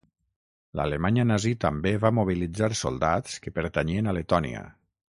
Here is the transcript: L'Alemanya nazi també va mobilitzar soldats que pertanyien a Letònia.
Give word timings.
L'Alemanya 0.79 1.25
nazi 1.33 1.51
també 1.67 1.93
va 2.05 2.11
mobilitzar 2.21 2.73
soldats 2.83 3.39
que 3.45 3.57
pertanyien 3.61 4.15
a 4.15 4.19
Letònia. 4.21 4.69